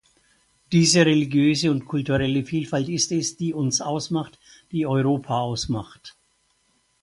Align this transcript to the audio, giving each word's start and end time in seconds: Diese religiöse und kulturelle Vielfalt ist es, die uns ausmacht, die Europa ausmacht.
Diese 0.71 1.05
religiöse 1.05 1.69
und 1.69 1.85
kulturelle 1.85 2.43
Vielfalt 2.43 2.89
ist 2.89 3.11
es, 3.11 3.37
die 3.37 3.53
uns 3.53 3.81
ausmacht, 3.81 4.39
die 4.71 4.87
Europa 4.87 5.39
ausmacht. 5.41 6.15